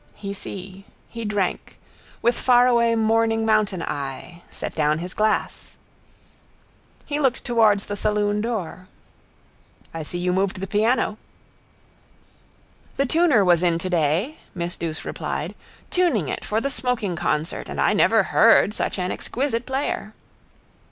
[0.15, 0.85] He see.
[1.09, 1.77] He drank.
[2.23, 4.41] With faraway mourning mountain eye.
[4.49, 5.77] Set down his glass.
[7.05, 8.87] He looked towards the saloon door.
[9.93, 11.19] —I see you have moved the piano.
[12.97, 15.53] —The tuner was in today, miss Douce replied,
[15.91, 20.15] tuning it for the smoking concert and I never heard such an exquisite player.